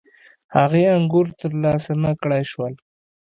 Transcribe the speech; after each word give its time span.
هغې 0.55 0.83
انګور 0.97 1.27
ترلاسه 1.39 1.93
نه 2.03 2.11
کړای 2.21 2.43
شول. 2.51 2.73